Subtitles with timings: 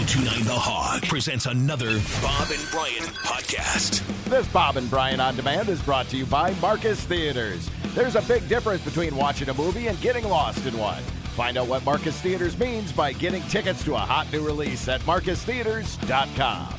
[0.00, 4.02] 1029 The Hog presents another Bob and Brian podcast.
[4.30, 7.68] This Bob and Brian on Demand is brought to you by Marcus Theaters.
[7.88, 11.02] There's a big difference between watching a movie and getting lost in one.
[11.36, 15.02] Find out what Marcus Theaters means by getting tickets to a hot new release at
[15.02, 16.74] marcustheaters.com.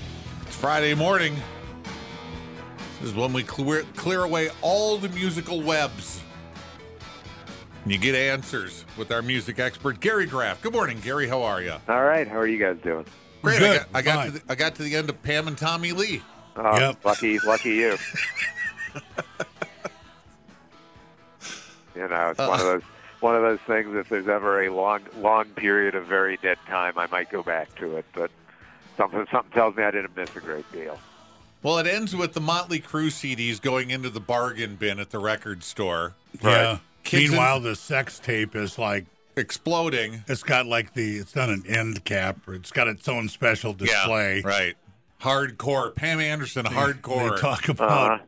[0.47, 1.35] It's Friday morning.
[3.01, 6.20] This is when we clear, clear away all the musical webs.
[7.83, 10.61] And you get answers with our music expert, Gary Graff.
[10.61, 11.27] Good morning, Gary.
[11.27, 11.73] How are you?
[11.89, 13.05] All right, how are you guys doing?
[13.41, 13.57] Great.
[13.59, 15.57] Good, I got, I got to the, I got to the end of Pam and
[15.57, 16.21] Tommy Lee.
[16.55, 17.03] Oh, Yep.
[17.05, 17.97] Lucky, lucky you.
[21.95, 22.81] you know, it's uh, one of those
[23.19, 23.95] one of those things.
[23.95, 27.73] If there's ever a long, long period of very dead time, I might go back
[27.77, 28.05] to it.
[28.13, 28.29] But
[28.97, 30.99] something, something tells me I didn't miss a great deal.
[31.63, 35.19] Well, it ends with the Motley Crue CDs going into the bargain bin at the
[35.19, 36.79] record store, Yeah.
[37.03, 39.05] Kids in- Meanwhile, the sex tape is like
[39.35, 40.23] exploding.
[40.27, 43.73] it's got like the it's not an end cap, or it's got its own special
[43.73, 44.41] display.
[44.43, 44.75] Yeah, right.
[45.21, 45.93] Hardcore.
[45.95, 47.35] Pam Anderson, hardcore.
[47.35, 48.21] They talk about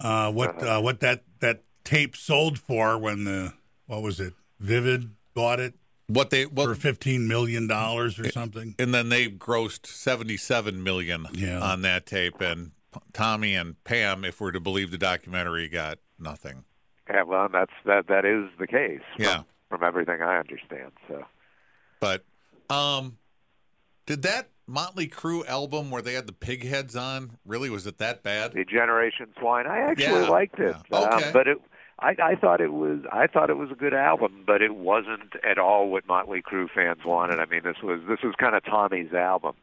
[0.00, 3.52] uh, what uh, what that that tape sold for when the
[3.86, 4.34] what was it?
[4.58, 5.74] Vivid bought it
[6.06, 8.74] what they what, for fifteen million dollars or something.
[8.78, 11.60] and then they grossed 77 million Yeah.
[11.60, 12.72] on that tape and
[13.12, 16.64] Tommy and Pam if we're to believe the documentary got nothing.
[17.10, 18.06] Yeah, well, that's that.
[18.08, 19.00] That is the case.
[19.16, 19.42] From, Yeah.
[19.68, 20.92] From everything I understand.
[21.08, 21.24] So.
[22.00, 22.24] But
[22.68, 23.18] um
[24.06, 27.98] did that Motley Crue album where they had the pig heads on really was it
[27.98, 28.52] that bad?
[28.52, 29.66] The Generation Swine.
[29.66, 30.98] I actually Yeah, liked it, yeah.
[30.98, 31.26] Okay.
[31.26, 31.58] um, but it.
[32.02, 33.00] I, I thought it was.
[33.12, 36.68] I thought it was a good album, but it wasn't at all what Motley Crue
[36.74, 37.38] fans wanted.
[37.40, 39.54] I mean, this was this was kind of Tommy's album.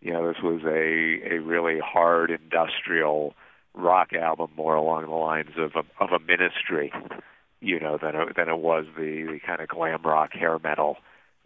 [0.00, 3.34] You know, this was a a really hard industrial
[3.74, 6.92] rock album, more along the lines of a, of a Ministry.
[7.60, 10.96] You know, than it, than it was the, the kind of glam rock hair metal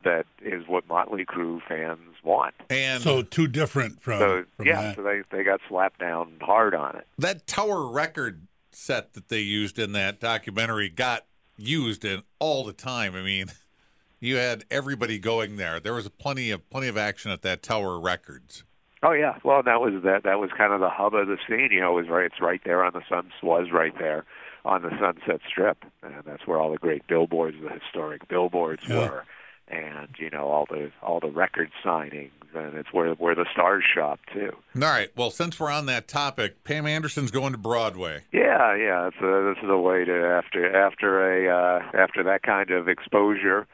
[0.05, 2.55] that is what Motley Crue fans want.
[2.71, 4.97] And So two different from, So from yeah, that.
[4.97, 7.07] so they they got slapped down hard on it.
[7.19, 11.27] that Tower record set that they used in that documentary got
[11.57, 13.15] used in all the time.
[13.15, 13.47] I mean,
[14.21, 15.81] you had everybody going there.
[15.81, 18.65] There was plenty of plenty of action at that Tower Records.
[19.03, 21.69] Oh yeah, well that was that that was kind of the hub of the scene.
[21.71, 22.25] You know, it was right.
[22.27, 23.31] It's right there on the sun.
[23.43, 24.25] Was right there
[24.65, 29.09] on the Sunset Strip, and that's where all the great billboards, the historic billboards, Yeah.
[29.09, 29.25] were.
[29.69, 33.83] And you know all the all the record signings, and it's where where the stars
[33.85, 34.53] shop too.
[34.77, 35.09] All right.
[35.17, 38.23] Well, since we're on that topic, Pam Anderson's going to Broadway.
[38.33, 39.09] Yeah, yeah.
[39.09, 42.89] It's a, this is a way to after after a uh, after that kind of
[42.89, 43.67] exposure,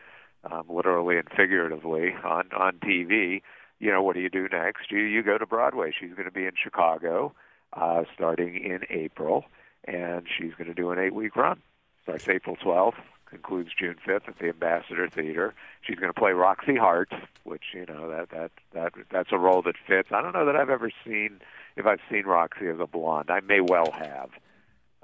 [0.51, 3.43] um, literally and figuratively on on TV.
[3.83, 4.93] You know, what do you do next?
[4.93, 5.93] You you go to Broadway.
[5.99, 7.35] She's going to be in Chicago,
[7.73, 9.45] uh, starting in April,
[9.85, 11.61] and she's going to do an eight week run.
[12.05, 12.95] Starts April 12th,
[13.27, 15.53] concludes June 5th at the Ambassador Theater.
[15.81, 19.63] She's going to play Roxy Hart, which you know that that that that's a role
[19.63, 20.11] that fits.
[20.13, 21.41] I don't know that I've ever seen
[21.75, 23.31] if I've seen Roxy as a blonde.
[23.33, 24.31] I may well have.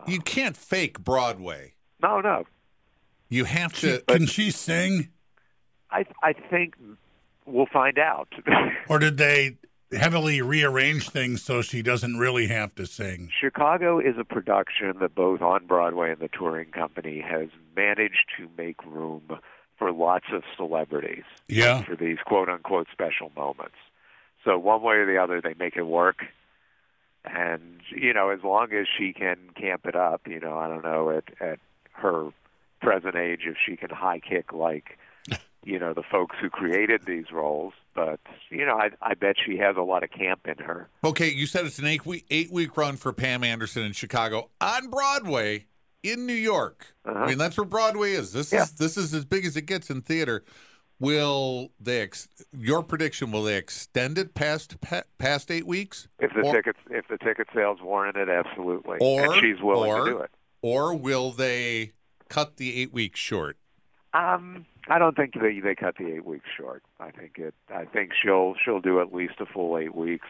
[0.07, 1.75] You can't fake Broadway.
[2.01, 2.45] No, no.
[3.29, 4.05] You have to.
[4.07, 5.09] Can she sing,
[5.91, 6.77] I I think
[7.49, 8.29] we'll find out.
[8.89, 9.57] or did they
[9.93, 13.31] heavily rearrange things so she doesn't really have to sing?
[13.41, 18.49] Chicago is a production that both on Broadway and the touring company has managed to
[18.57, 19.23] make room
[19.79, 21.83] for lots of celebrities Yeah.
[21.85, 23.77] for these quote unquote special moments.
[24.45, 26.25] So one way or the other they make it work.
[27.25, 30.85] And you know, as long as she can camp it up, you know, I don't
[30.85, 31.59] know at at
[31.93, 32.31] her
[32.81, 34.99] present age if she can high kick like
[35.69, 38.21] you know the folks who created these roles, but
[38.51, 40.89] you know I I bet she has a lot of camp in her.
[41.05, 44.51] Okay, you said it's an eight week eight week run for Pam Anderson in Chicago
[44.61, 45.67] on Broadway
[46.03, 46.95] in New York.
[47.05, 48.33] I mean, that's where Broadway is.
[48.33, 48.63] This Yeah.
[48.63, 50.45] is this is as big as it gets in theater.
[51.01, 52.01] Will they?
[52.01, 53.31] Ex- your prediction?
[53.31, 56.09] Will they extend it past pa- past eight weeks?
[56.19, 59.91] If the or, tickets if the ticket sales warrant it, absolutely, or and she's willing
[59.93, 60.31] or, to do it.
[60.63, 61.93] or will they
[62.29, 63.59] cut the eight weeks short?
[64.15, 66.83] Um, I don't think they they cut the eight weeks short.
[67.01, 67.55] I think it.
[67.75, 70.27] I think she'll she'll do at least a full eight weeks.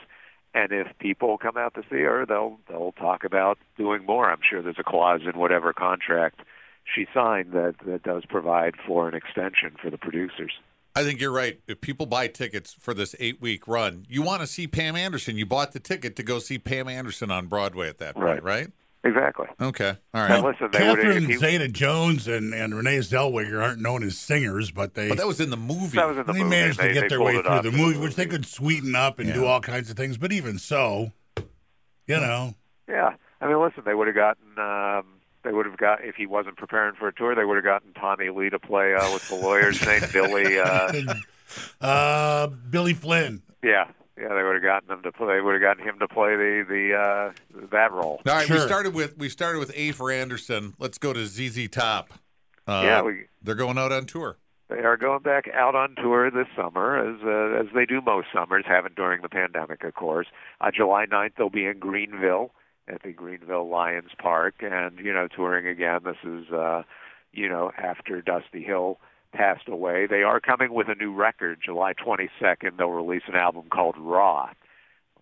[0.55, 4.31] And if people come out to see her, they'll they'll talk about doing more.
[4.31, 6.41] I'm sure there's a clause in whatever contract
[6.85, 10.53] she signed that that does provide for an extension for the producers.
[10.97, 11.61] I think you're right.
[11.69, 15.37] If people buy tickets for this eight week run, you want to see Pam Anderson.
[15.37, 18.43] You bought the ticket to go see Pam Anderson on Broadway at that point, Right.
[18.43, 18.69] right?
[19.05, 19.47] Exactly.
[19.61, 19.97] Okay.
[20.13, 20.31] All right.
[20.31, 20.53] And right.
[20.61, 24.19] listen, they would Catherine if you, Zeta Jones and, and Renee Zellweger aren't known as
[24.19, 25.97] singers, but they But that was in the movie.
[25.97, 26.51] that was in the they movie.
[26.51, 28.45] managed They- to get they their way it through off the movie, which they could
[28.45, 30.19] sweeten up and do all kinds of things.
[30.19, 31.13] But even so,
[32.07, 32.55] you know,
[32.89, 34.59] Yeah, I mean, listen, they would have gotten.
[34.59, 35.07] Um,
[35.45, 37.35] they would have got if he wasn't preparing for a tour.
[37.37, 40.59] They would have gotten Tommy Lee to play uh, with the lawyer's name Billy.
[40.59, 40.93] Uh,
[41.81, 43.41] Uh, Billy Flynn.
[43.63, 43.87] Yeah,
[44.21, 45.37] yeah, they would have gotten him to play.
[45.37, 48.21] They would have gotten him to play the the uh, that role.
[48.27, 50.75] All right, we started with we started with A for Anderson.
[50.79, 52.13] Let's go to ZZ Top.
[52.67, 54.37] Uh, Yeah, we- they're going out on tour.
[54.69, 58.27] They are going back out on tour this summer, as uh, as they do most
[58.35, 60.27] summers, haven't during the pandemic, of course.
[60.61, 62.53] Uh, July 9th, they'll be in Greenville
[62.87, 66.01] at the Greenville Lions Park, and you know, touring again.
[66.05, 66.83] This is uh,
[67.33, 68.99] you know after Dusty Hill
[69.33, 70.07] passed away.
[70.07, 72.77] They are coming with a new record, July 22nd.
[72.77, 74.51] They'll release an album called Raw,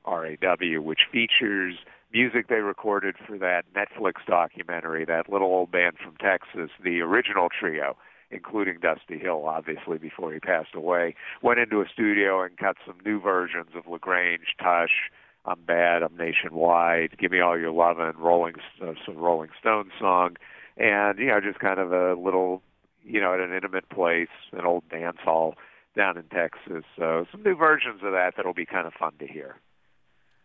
[0.04, 1.74] R-A-W, which features
[2.12, 7.48] music they recorded for that Netflix documentary, that little old band from Texas, the original
[7.48, 7.96] trio
[8.30, 12.96] including Dusty Hill, obviously, before he passed away, went into a studio and cut some
[13.04, 15.10] new versions of La Grange, Tush,
[15.44, 20.36] I'm Bad, I'm Nationwide, Give Me All Your Lovin', Rolling, uh, some Rolling Stones song,
[20.76, 22.62] and, you know, just kind of a little,
[23.06, 25.54] you know, at an intimate place, an old dance hall
[25.96, 26.84] down in Texas.
[26.98, 29.56] So some new versions of that that'll be kind of fun to hear.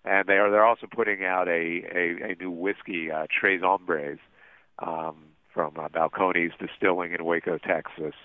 [0.06, 4.20] And they are they're also putting out a a, a new whiskey, uh, Tres Hombres,
[4.80, 5.16] um,
[5.54, 8.16] from uh, Balcones Distilling in Waco, Texas.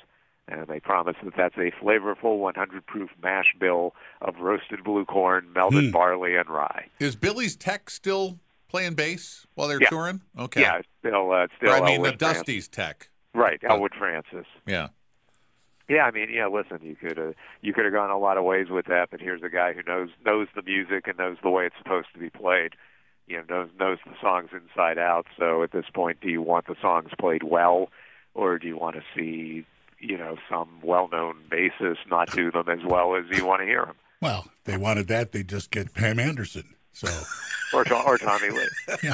[0.49, 5.53] And they promise that that's a flavorful 100 proof mash bill of roasted blue corn,
[5.53, 5.91] malted Hmm.
[5.91, 6.87] barley, and rye.
[7.01, 9.89] Is Billy's Tech still playing bass while they're Yeah.
[9.89, 10.21] touring?
[10.39, 10.61] Okay.
[10.61, 13.09] Yeah, it's still uh, it's still Or I mean, the Dusty's Tech.
[13.37, 14.47] Right, Elwood Francis.
[14.67, 14.89] Yeah.
[15.89, 16.49] Yeah, I mean, yeah.
[16.49, 19.21] Listen, you could uh, you could have gone a lot of ways with that, but
[19.21, 22.19] here's a guy who knows knows the music and knows the way it's supposed to
[22.19, 22.73] be played.
[23.29, 25.27] You know, knows knows the songs inside out.
[25.39, 27.91] So at this point, do you want the songs played well,
[28.35, 29.65] or do you want to see
[30.01, 33.85] you know some well-known bassist not do them as well as you want to hear
[33.87, 36.75] them, Well, if they wanted that, they'd just get Pam Anderson.
[36.93, 37.09] So,
[37.73, 38.99] or or Tommy Lee?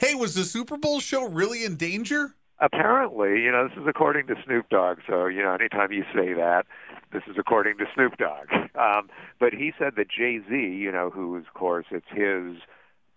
[0.00, 2.34] Hey, was the Super Bowl show really in danger?
[2.60, 4.98] Apparently, you know, this is according to Snoop Dogg.
[5.08, 6.66] So, you know, anytime you say that,
[7.12, 8.48] this is according to Snoop Dogg.
[8.80, 12.62] Um, but he said that Jay Z, you know, who of course, it's his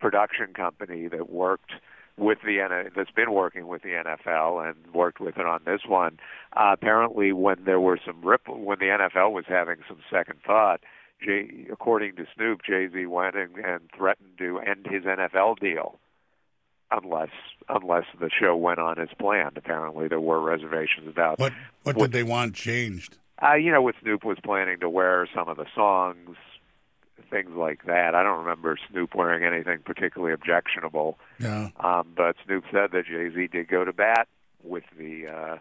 [0.02, 1.74] production company that worked
[2.18, 6.20] with the that's been working with the NFL and worked with it on this one.
[6.58, 10.82] Uh, apparently, when there were some ripple, when the NFL was having some second thought,
[11.24, 16.00] Jay, according to Snoop, Jay Z went and, and threatened to end his NFL deal
[16.92, 17.30] unless
[17.70, 19.58] unless the show went on as planned.
[19.58, 21.54] Apparently, there were reservations about what
[21.84, 23.18] what did they want changed?
[23.42, 26.38] uh, you know what Snoop was planning to wear some of the songs,
[27.30, 28.16] things like that.
[28.16, 31.70] I don't remember Snoop wearing anything particularly objectionable, Yeah.
[31.80, 34.28] um, but Snoop said that Jay Z did go to bat
[34.64, 35.28] with the.
[35.28, 35.58] Uh,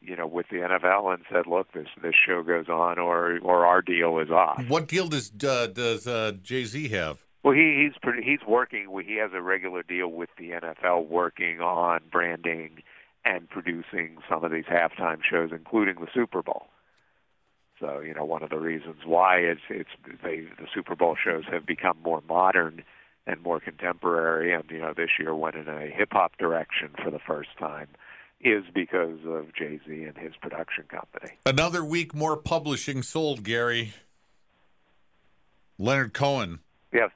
[0.00, 3.66] you know, with the NFL, and said, "Look, this this show goes on, or or
[3.66, 7.24] our deal is off." What deal does uh, does uh, Jay Z have?
[7.42, 8.88] Well, he, he's pretty, he's working.
[9.06, 12.82] He has a regular deal with the NFL, working on branding
[13.24, 16.66] and producing some of these halftime shows, including the Super Bowl.
[17.80, 19.90] So, you know, one of the reasons why is it's
[20.22, 22.82] they, the Super Bowl shows have become more modern
[23.26, 27.10] and more contemporary, and you know, this year went in a hip hop direction for
[27.10, 27.88] the first time,
[28.40, 31.32] is because of Jay Z and his production company.
[31.44, 33.92] Another week more publishing sold, Gary.
[35.78, 36.60] Leonard Cohen.
[36.92, 37.12] Yep.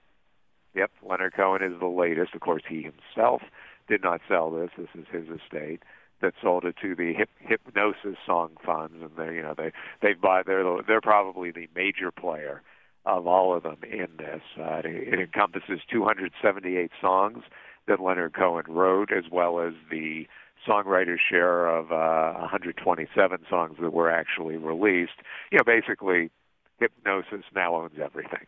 [0.74, 0.90] Yep.
[1.02, 2.34] Leonard Cohen is the latest.
[2.34, 3.42] Of course, he himself
[3.88, 4.70] did not sell this.
[4.76, 5.82] This is his estate
[6.20, 10.14] that sold it to the Hip, Hipgnosis Song Funds, and they, you know, they they
[10.14, 10.42] buy.
[10.46, 12.62] They're the, they're probably the major player
[13.04, 14.40] of all of them in this.
[14.58, 17.42] Uh, it, it encompasses 278 songs
[17.88, 20.26] that Leonard Cohen wrote, as well as the
[20.66, 25.20] songwriter's share of uh, 127 songs that were actually released.
[25.50, 26.30] You know, basically,
[26.80, 28.46] Hipgnosis now owns everything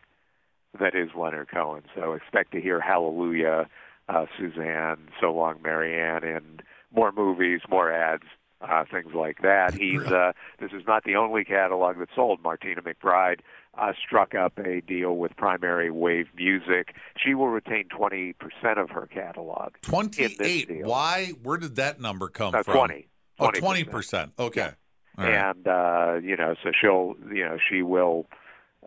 [0.79, 1.83] that is Leonard Cohen.
[1.95, 3.67] So expect to hear Hallelujah,
[4.09, 6.61] uh, Suzanne, So Long Marianne, and
[6.93, 8.23] more movies, more ads,
[8.61, 9.73] uh, things like that.
[9.73, 12.41] He's uh, this is not the only catalog that sold.
[12.41, 13.39] Martina McBride
[13.77, 16.95] uh, struck up a deal with Primary Wave Music.
[17.17, 18.33] She will retain 20%
[18.77, 19.73] of her catalog.
[19.81, 20.85] 28.
[20.85, 21.33] Why?
[21.43, 22.75] Where did that number come No, from?
[22.87, 23.07] 20.
[23.39, 23.85] Oh, 20%.
[23.89, 24.31] 20%.
[24.39, 24.69] Okay.
[25.17, 25.33] All right.
[25.33, 28.25] and uh, you know, so she'll, you know, she will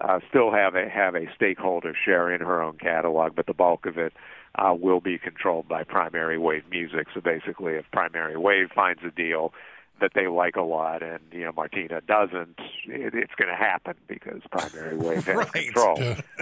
[0.00, 3.86] uh, still have a have a stakeholder share in her own catalog, but the bulk
[3.86, 4.12] of it
[4.56, 7.06] uh, will be controlled by Primary Wave Music.
[7.14, 9.52] So basically, if Primary Wave finds a deal
[10.00, 13.94] that they like a lot, and you know Martina doesn't, it, it's going to happen
[14.06, 15.52] because Primary Wave has Right.
[15.52, 15.98] control.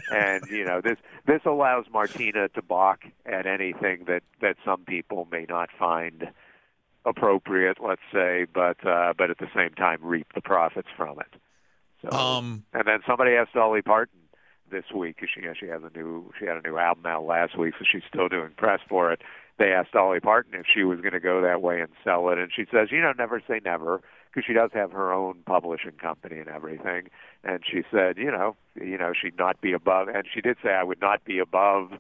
[0.09, 5.27] And you know this this allows Martina to balk at anything that that some people
[5.33, 6.29] may not find
[7.05, 11.41] appropriate, let's say, but uh, but at the same time reap the profits from it.
[12.11, 14.19] So, Um, and then somebody asked Dolly Parton
[14.71, 17.57] this week because she she has a new she had a new album out last
[17.57, 19.23] week, so she's still doing press for it.
[19.59, 22.39] They asked Dolly Parton if she was going to go that way and sell it,
[22.39, 25.93] and she says, you know, never say never because she does have her own publishing
[25.93, 27.09] company and everything.
[27.43, 30.71] And she said, you know, you know, she'd not be above, and she did say
[30.71, 31.93] I would not be above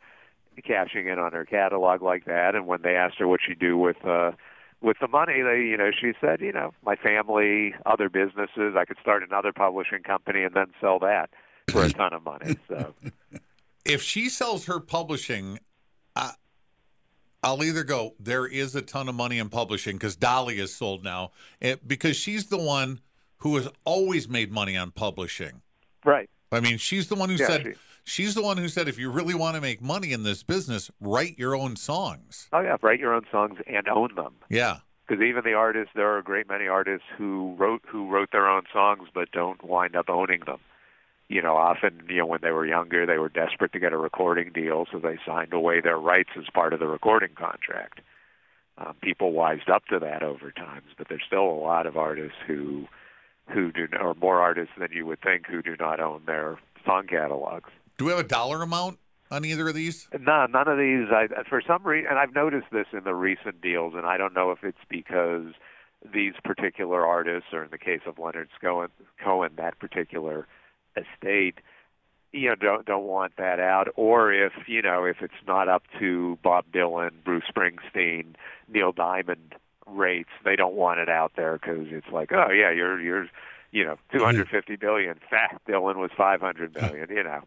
[0.64, 2.54] cashing in on her catalog like that.
[2.54, 4.32] And when they asked her what she'd do with uh,
[4.86, 8.84] with the money, they, you know, she said, you know, my family, other businesses, I
[8.84, 11.28] could start another publishing company and then sell that
[11.68, 12.56] for a ton of money.
[12.68, 12.94] So
[13.84, 15.58] If she sells her publishing,
[16.14, 16.32] I,
[17.42, 21.02] I'll either go, there is a ton of money in publishing because Dolly is sold
[21.04, 23.00] now, eh, because she's the one
[23.38, 25.62] who has always made money on publishing.
[26.04, 26.30] right.
[26.52, 27.74] I mean, she's the one who Yeah, said, she-
[28.06, 30.90] she's the one who said, if you really want to make money in this business,
[31.00, 32.48] write your own songs.
[32.52, 34.34] Oh yeah, write your own songs and own them.
[34.48, 34.78] Yeah.
[35.06, 38.48] Because even the artists, there are a great many artists who wrote who wrote their
[38.48, 40.58] own songs but don't wind up owning them.
[41.28, 43.98] You know, often you know when they were younger, they were desperate to get a
[43.98, 48.00] recording deal, so they signed away their rights as part of the recording contract.
[48.78, 52.38] Um, people wised up to that over time, but there's still a lot of artists
[52.46, 52.86] who
[53.52, 57.06] who do or more artists than you would think who do not own their song
[57.06, 57.70] catalogs.
[57.98, 58.98] Do we have a dollar amount
[59.30, 60.08] on either of these?
[60.18, 61.08] No, none of these.
[61.10, 64.34] I, for some reason, and I've noticed this in the recent deals, and I don't
[64.34, 65.54] know if it's because
[66.12, 68.88] these particular artists, or in the case of Leonard Cohen,
[69.22, 70.46] Cohen, that particular
[70.96, 71.58] estate,
[72.32, 75.84] you know, don't don't want that out, or if you know, if it's not up
[75.98, 78.34] to Bob Dylan, Bruce Springsteen,
[78.68, 79.54] Neil Diamond
[79.86, 83.26] rates, they don't want it out there because it's like, oh yeah, you're you're,
[83.72, 84.18] you know, mm-hmm.
[84.18, 85.18] 250 billion.
[85.30, 87.08] Fat Dylan was 500 million.
[87.08, 87.40] You know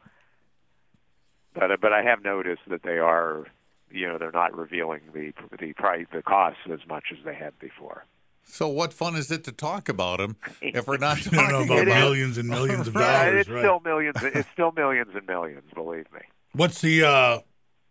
[1.54, 3.46] but uh, but I have noticed that they are,
[3.92, 7.58] you know, they're not revealing the the price, the costs as much as they had
[7.60, 8.06] before.
[8.44, 11.66] So what fun is it to talk about them if we're not I don't know
[11.68, 13.60] talking about millions and millions of dollars, it's right?
[13.62, 14.16] still millions.
[14.24, 15.66] It's still millions and millions.
[15.76, 16.22] Believe me.
[16.54, 17.40] What's the uh,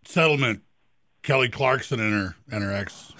[0.05, 0.63] settlement?
[1.23, 3.13] Kelly Clarkson and her and her ex.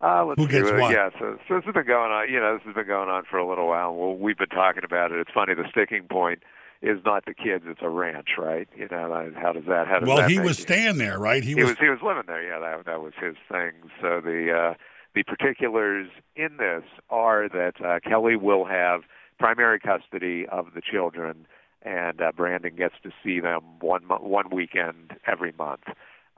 [0.00, 0.92] Uh, let's Who gets what- what?
[0.92, 2.28] Yeah, so, so this has been going on.
[2.30, 3.94] You know, this has been going on for a little while.
[3.94, 5.18] Well, we've been talking about it.
[5.18, 5.54] It's funny.
[5.54, 6.42] The sticking point
[6.84, 8.68] is not the kids; it's a ranch, right?
[8.76, 9.86] You know, how does that?
[9.88, 10.62] How does Well, that he was you?
[10.62, 11.42] staying there, right?
[11.42, 12.42] He, he was he was living there.
[12.42, 13.72] Yeah, that that was his thing.
[14.00, 14.74] So the uh,
[15.14, 19.02] the particulars in this are that uh, Kelly will have
[19.38, 21.46] primary custody of the children,
[21.82, 25.84] and uh, Brandon gets to see them one mo- one weekend every month.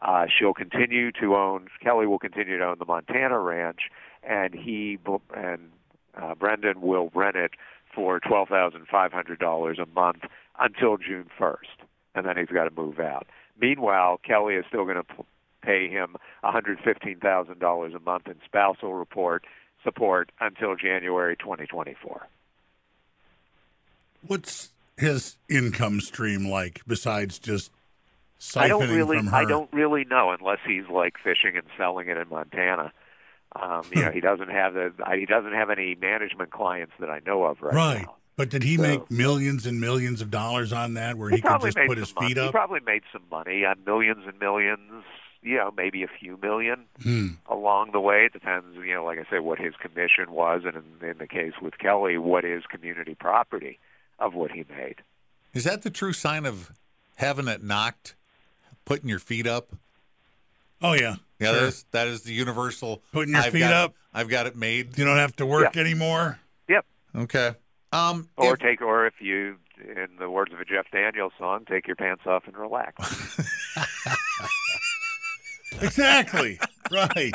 [0.01, 1.69] Uh, she'll continue to own.
[1.83, 3.81] Kelly will continue to own the Montana ranch,
[4.23, 4.99] and he
[5.35, 5.71] and
[6.21, 7.53] uh, Brandon will rent it
[7.97, 10.23] for twelve thousand five hundred dollars a month
[10.61, 11.81] until June first,
[12.15, 13.27] and then he's got to move out.
[13.61, 15.25] Meanwhile, Kelly is still going to
[15.63, 19.45] pay him one hundred fifteen thousand dollars a month in spousal report
[19.83, 22.29] support until January twenty twenty four.
[24.27, 27.71] What's his income stream like besides just
[28.39, 29.37] siphoning I don't really, from her?
[29.37, 32.93] I don't really know unless he's like fishing and selling it in Montana.
[33.63, 37.21] Um, you know, he doesn't have the, he doesn't have any management clients that I
[37.27, 38.03] know of right, Right.
[38.03, 38.17] now.
[38.37, 41.61] But did he So- make millions and millions of dollars on that where he, could
[41.63, 42.29] just put his money.
[42.29, 42.47] feet up?
[42.49, 45.05] He probably made some money on millions and millions.
[45.43, 47.27] You know, maybe a few million Hmm.
[47.49, 48.25] along the way.
[48.25, 48.75] It depends.
[48.77, 51.79] You know, like I said, what his commission was, and in, in the case with
[51.79, 53.79] Kelly, what is community property
[54.19, 54.97] of what he made.
[55.55, 56.73] Is that the true sign of
[57.17, 58.17] having it knocked,
[58.85, 59.69] putting your feet up?
[60.83, 61.17] Oh, yeah.
[61.39, 61.61] Yeah, Sure.
[61.61, 63.03] that, is, that is the universal.
[63.13, 63.95] Putting your I've feet got- up.
[64.15, 64.97] I've got it made.
[64.99, 65.81] You don't have to work Yeah.
[65.83, 66.39] anymore.
[66.69, 66.87] Yep.
[67.17, 67.55] Okay.
[67.93, 71.65] Um, Or if- take, or if you, in the words of a Jeff Daniels song,
[71.69, 72.97] take your pants off and relax.
[75.83, 76.59] Exactly.
[76.91, 77.33] right.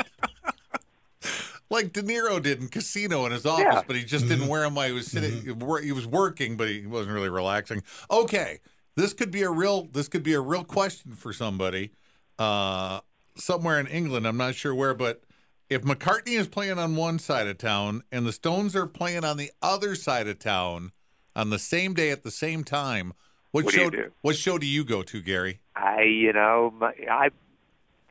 [1.70, 3.82] like De Niro did in Casino in his office, Yeah.
[3.86, 5.58] but he just didn't wear them while he was sitting.
[5.58, 7.82] wor- He was working, but he wasn't really relaxing.
[8.10, 8.58] Okay,
[8.96, 9.86] this could be a real.
[9.92, 11.92] This could be a real question for somebody
[12.38, 13.00] uh,
[13.36, 14.26] somewhere in England.
[14.26, 15.22] I'm not sure where, but
[15.68, 19.36] if McCartney is playing on one side of town and the Stones are playing on
[19.36, 20.92] the other side of town
[21.34, 23.12] on the same day at the same time,
[23.52, 23.90] what, What do show?
[23.90, 24.12] do?
[24.22, 25.60] What show do you go to, Gary?
[25.76, 27.30] I, you know, my, I,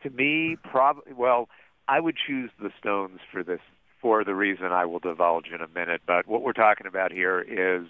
[0.03, 1.49] to me, probably, well,
[1.87, 3.59] I would choose the Stones for this
[4.01, 6.01] for the reason I will divulge in a minute.
[6.07, 7.87] But what we're talking about here is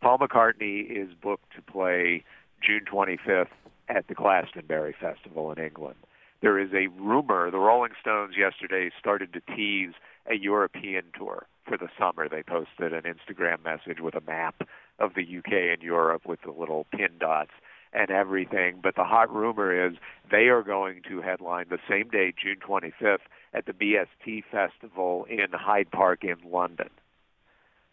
[0.00, 2.24] Paul McCartney is booked to play
[2.62, 3.48] June 25th
[3.88, 5.96] at the Glastonbury Festival in England.
[6.42, 9.92] There is a rumor, the Rolling Stones yesterday started to tease
[10.26, 12.28] a European tour for the summer.
[12.28, 14.66] They posted an Instagram message with a map
[14.98, 17.50] of the UK and Europe with the little pin dots
[17.92, 18.80] and everything.
[18.82, 19.96] But the hot rumor is
[20.30, 23.18] they are going to headline the same day, June 25th,
[23.52, 26.88] at the BST Festival in Hyde Park in London.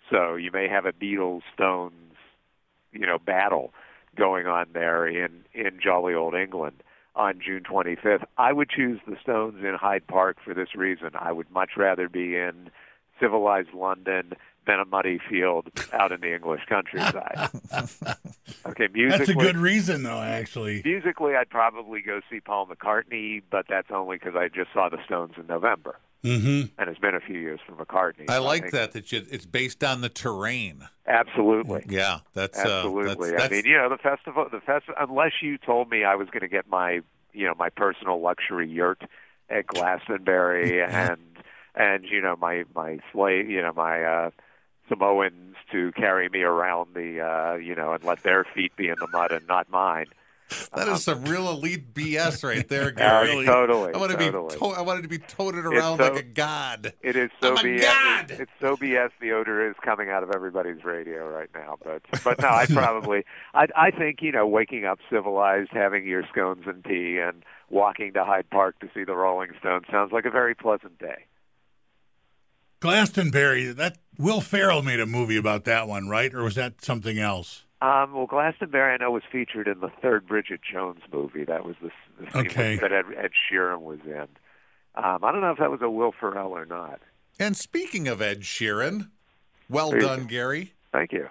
[0.09, 2.13] So you may have a Beatles Stones,
[2.93, 3.73] you know, battle
[4.15, 6.81] going on there in in jolly old England
[7.17, 8.23] on June 25th.
[8.37, 11.09] I would choose the Stones in Hyde Park for this reason.
[11.19, 12.69] I would much rather be in
[13.19, 14.33] civilized London
[14.67, 17.49] than a muddy field out in the English countryside.
[18.65, 20.21] okay, musically, That's a good reason, though.
[20.21, 24.89] Actually, musically, I'd probably go see Paul McCartney, but that's only because I just saw
[24.89, 26.67] the Stones in November, mm-hmm.
[26.77, 28.29] and it's been a few years for McCartney.
[28.29, 30.87] I like think- that that you, it's based on the terrain.
[31.07, 31.85] Absolutely.
[31.87, 33.31] Yeah, that's uh, Absolutely.
[33.31, 34.95] that's, I mean, you know, the festival, the festival.
[34.99, 37.01] Unless you told me I was going to get my,
[37.33, 39.01] you know, my personal luxury yurt
[39.49, 41.19] at Glastonbury and
[41.75, 44.29] and you know my my slave, you know my uh,
[44.89, 48.95] Samoans to carry me around the, uh, you know, and let their feet be in
[48.99, 50.05] the mud and not mine.
[50.75, 53.45] That is some um, real elite BS right there, Gary.
[53.45, 54.53] totally, I want to totally.
[54.55, 56.93] be to- I wanted to be toted around so- like a god.
[57.01, 57.81] It is so I'm BS.
[57.81, 58.31] god!
[58.31, 59.09] It's, it's so BS.
[59.19, 61.77] The odor is coming out of everybody's radio right now.
[61.83, 63.23] But but no, I probably
[63.53, 68.13] I I think you know waking up civilized, having your scones and tea, and walking
[68.13, 71.25] to Hyde Park to see the Rolling Stones sounds like a very pleasant day.
[72.79, 73.65] Glastonbury.
[73.73, 76.33] That Will Ferrell made a movie about that one, right?
[76.33, 77.65] Or was that something else?
[77.81, 81.43] Um, well, Glastonbury, I know, was featured in the third Bridget Jones movie.
[81.45, 82.75] That was the, the scene Okay.
[82.77, 84.27] that Ed, Ed Sheeran was in.
[84.95, 86.99] Um, I don't know if that was a Will Ferrell or not.
[87.39, 89.09] And speaking of Ed Sheeran,
[89.69, 90.25] well you done.
[90.25, 90.73] Gary.
[90.91, 91.29] Thank you.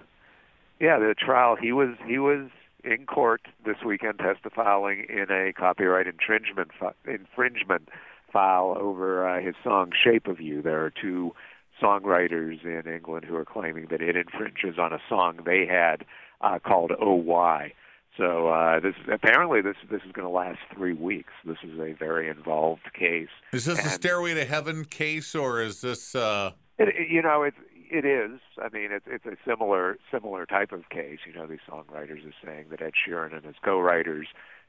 [0.78, 1.56] Yeah, the trial.
[1.56, 2.48] He was he was
[2.84, 7.88] in court this weekend testifying in a copyright infringement fi- infringement
[8.32, 11.34] file over uh, his song "Shape of You." There are two
[11.82, 16.04] songwriters in England who are claiming that it infringes on a song they had
[16.40, 17.72] uh, called OY.
[18.16, 21.32] So uh, this apparently this this is going to last three weeks.
[21.44, 23.28] This is a very involved case.
[23.52, 26.14] Is this a Stairway to Heaven case, or is this?
[26.14, 27.58] Uh, It, it- you know, it's
[27.90, 28.40] it is.
[28.58, 31.18] I mean, it's it's a similar similar type of case.
[31.26, 34.28] You know, these songwriters are saying that Ed Sheeran and his co-writers,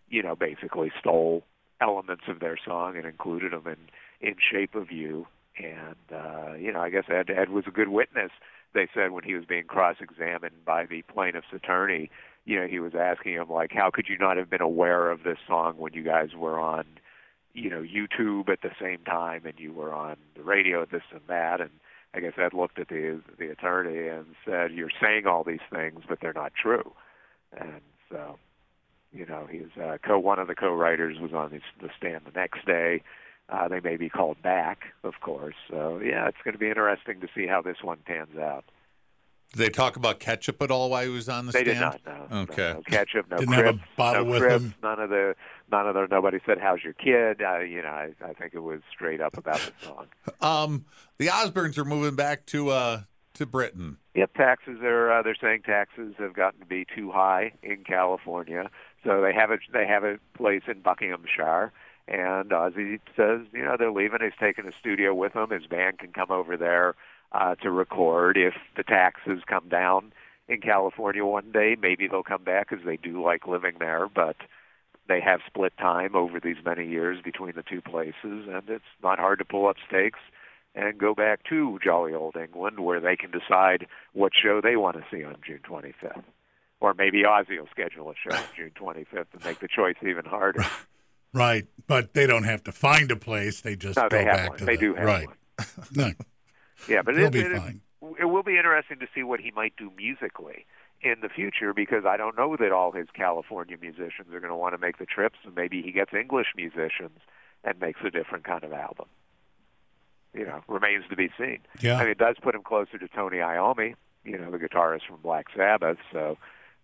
[0.09, 1.43] you know, basically stole
[1.79, 5.25] elements of their song and included them in in Shape of You.
[5.57, 8.31] And uh, you know, I guess Ed Ed was a good witness.
[8.74, 12.09] They said when he was being cross-examined by the plaintiff's attorney,
[12.45, 15.24] you know, he was asking him like, "How could you not have been aware of
[15.24, 16.86] this song when you guys were on?"
[17.58, 21.21] you know YouTube at the same time, and you were on the radio, this and
[21.27, 21.71] that, and
[22.13, 26.03] I guess Ed looked at the the attorney and said, "You're saying all these things,
[26.08, 26.93] but they're not true."
[27.51, 28.38] And so,
[29.12, 32.39] you know, his uh, co one of the co-writers was on his, the stand the
[32.39, 33.01] next day.
[33.49, 35.55] Uh, they may be called back, of course.
[35.69, 38.65] So yeah, it's going to be interesting to see how this one pans out.
[39.53, 41.93] did they talk about ketchup at all while he was on the They stand?
[41.93, 42.38] did not know.
[42.41, 42.69] Okay.
[42.69, 44.75] No, no ketchup, no Didn't have a bottle no with crisps, them?
[44.83, 45.36] None of the,
[45.71, 46.07] none of the.
[46.12, 49.38] Nobody said, "How's your kid?" Uh, you know, I, I think it was straight up
[49.38, 50.07] about the song.
[50.41, 50.86] Um,
[51.17, 53.01] the Osbournes are moving back to uh
[53.36, 53.97] to Britain.
[54.13, 55.12] Yep, taxes are.
[55.12, 58.69] Uh, they're saying taxes have gotten to be too high in California,
[59.05, 61.71] so they have a they have a place in Buckinghamshire.
[62.08, 64.20] And Ozzy says, you know, they're leaving.
[64.22, 65.50] He's taking a studio with him.
[65.50, 66.96] His band can come over there
[67.32, 70.13] uh, to record if the taxes come down
[70.48, 71.76] in California one day.
[71.80, 74.38] Maybe they'll come back because they do like living there, but
[75.08, 79.20] they have split time over these many years between the two places, and it's not
[79.20, 80.20] hard to pull up stakes
[80.76, 84.96] and go back to jolly old England where they can decide what show they want
[84.96, 86.24] to see on June 25th.
[86.80, 90.26] Or maybe Ozzy will schedule a show on June 25th and make the choice even
[90.26, 90.63] harder.
[91.33, 93.61] Right, but they don't have to find a place.
[93.61, 94.57] They just No, go they have back one.
[94.59, 95.27] to They the, do have right.
[95.27, 95.35] one.
[95.95, 96.11] No,
[96.87, 97.81] Yeah, but They'll it, be it, fine.
[98.19, 100.65] it will be interesting to see what he might do musically
[101.01, 104.55] in the future because I don't know that all his California musicians are going to
[104.55, 107.19] want to make the trips, and maybe he gets English musicians
[107.63, 109.07] and makes a different kind of album.
[110.33, 111.59] You know, remains to be seen.
[111.79, 111.95] Yeah.
[111.97, 115.17] I mean, it does put him closer to Tony Iommi, you know, the guitarist from
[115.21, 115.97] Black Sabbath.
[116.11, 116.37] So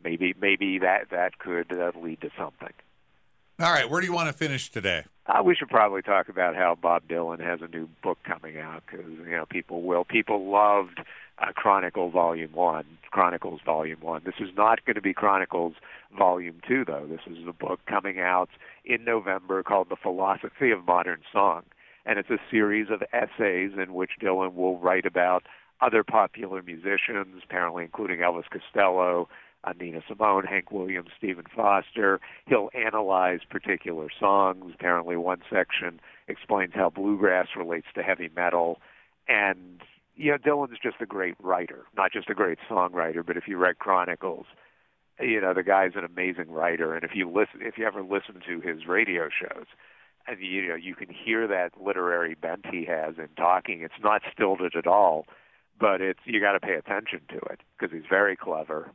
[0.03, 2.73] maybe maybe that that could uh, lead to something.
[3.59, 5.03] All right, where do you want to finish today?
[5.27, 8.83] Uh, we should probably talk about how Bob Dylan has a new book coming out
[8.85, 10.99] because you know people will people loved
[11.37, 14.23] uh, Chronicle Volume One, Chronicles Volume One.
[14.25, 15.75] This is not going to be Chronicles
[16.17, 17.05] Volume Two, though.
[17.07, 18.49] This is a book coming out
[18.85, 21.61] in November called The Philosophy of Modern Song,
[22.07, 25.43] and it's a series of essays in which Dylan will write about
[25.79, 29.29] other popular musicians, apparently including Elvis Costello,
[29.79, 32.19] Nina Simone, Hank Williams, Stephen Foster.
[32.47, 34.73] He'll analyze particular songs.
[34.75, 38.79] Apparently, one section explains how bluegrass relates to heavy metal.
[39.27, 39.81] And,
[40.15, 43.57] you know, Dylan's just a great writer, not just a great songwriter, but if you
[43.57, 44.45] read Chronicles,
[45.19, 46.93] you know, the guy's an amazing writer.
[46.93, 49.65] And if you listen, if you ever listen to his radio shows,
[50.27, 53.81] and you know, you can hear that literary bent he has in talking.
[53.81, 55.25] It's not stilted at all,
[55.79, 58.91] but it's you got to pay attention to it because he's very clever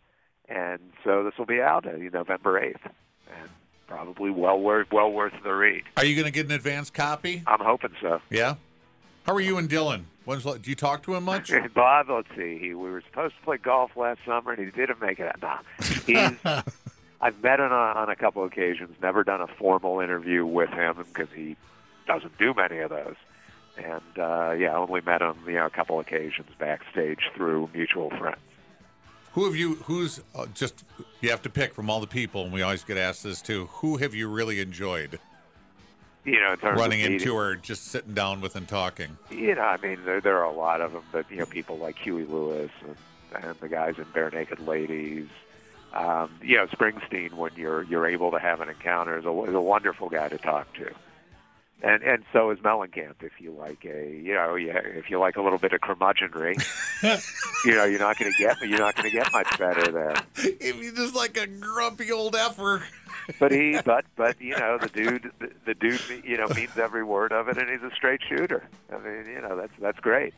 [0.49, 3.49] and so this will be out uh, November eighth, and
[3.87, 5.85] probably well worth well worth the read.
[5.97, 7.43] Are you going to get an advance copy?
[7.47, 8.21] I'm hoping so.
[8.31, 8.55] Yeah.
[9.25, 10.05] How are you and Dylan?
[10.25, 11.53] When's do you talk to him much?
[11.75, 12.59] Bob, let's see.
[12.59, 15.35] He, we were supposed to play golf last summer, and he didn't make it.
[15.43, 15.59] Nah,
[16.07, 16.33] he's.
[17.21, 18.95] I've met him on, on a couple occasions.
[19.03, 21.57] Never done a formal interview with him because he
[22.07, 23.17] doesn't do many of those.
[23.77, 28.39] And uh, yeah, only met him you know a couple occasions backstage through mutual friends.
[29.39, 29.77] Who have you?
[29.85, 30.83] Who's uh, just?
[31.21, 33.67] You have to pick from all the people, and we always get asked this too.
[33.75, 35.21] Who have you really enjoyed?
[36.25, 39.17] You know, in terms running into or just sitting down with and talking.
[39.31, 41.79] You know, I mean, there there are a lot of them, but you know, people
[41.79, 45.29] like Huey Lewis and, and the guys in Barenaked Ladies.
[45.95, 49.55] Um, you know, Springsteen, when you're you're able to have an encounter, is a, is
[49.55, 50.91] a wonderful guy to talk to
[51.83, 53.23] and and so is Mellencamp.
[53.23, 56.57] If you like a, you know, if you like a little bit of curmudgeonry,
[57.65, 60.15] you know, you're not going to get you're not going to get much better there.
[60.37, 62.83] If you just like a grumpy old effer.
[63.39, 67.05] but he, but but you know, the dude, the, the dude, you know, means every
[67.05, 68.65] word of it, and he's a straight shooter.
[68.93, 70.35] I mean, you know, that's that's great.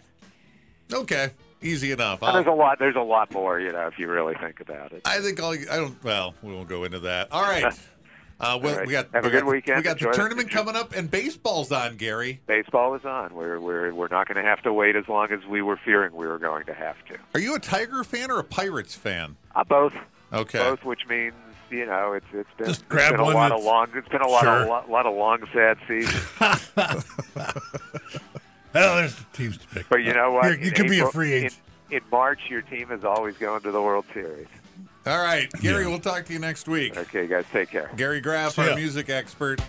[0.93, 1.31] Okay,
[1.63, 2.21] easy enough.
[2.21, 2.79] there's a lot.
[2.79, 5.03] There's a lot more, you know, if you really think about it.
[5.05, 5.53] I think I'll.
[5.53, 6.03] I don't.
[6.05, 7.33] Well, we won't go into that.
[7.33, 7.73] All right.
[8.41, 8.87] Uh, well, right.
[8.87, 9.77] we got have we a good got, weekend.
[9.77, 12.41] We got Enjoy the tournament coming up, and baseball's on, Gary.
[12.47, 13.35] Baseball is on.
[13.35, 16.15] We're we're we're not going to have to wait as long as we were fearing
[16.15, 17.19] we were going to have to.
[17.35, 19.37] Are you a Tiger fan or a Pirates fan?
[19.55, 19.93] Uh, both.
[20.33, 20.59] Okay.
[20.59, 21.35] Both, which means
[21.71, 23.89] you know it's it's been, Just it's grab been a lot of long.
[23.95, 24.63] It's been a lot Sure.
[24.63, 26.25] of lot, lot of long sad seasons.
[28.73, 29.89] Well, there's the teams to pick.
[29.89, 30.45] But you know what?
[30.45, 31.57] You're- you In could be a free agent.
[31.91, 34.47] In, in March, your team is always going to the World Series.
[35.07, 35.85] All right, Gary.
[35.85, 35.89] Yeah.
[35.89, 36.97] We'll talk to you next week.
[36.97, 37.91] Okay, guys, take care.
[37.97, 39.61] Gary Graff, our music expert.